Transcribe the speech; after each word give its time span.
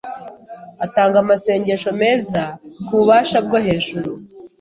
Atanga 0.85 1.15
amasengesho 1.23 1.89
meza 2.01 2.43
kububasha 2.85 3.37
bwo 3.45 3.57
hejuru 3.65 4.11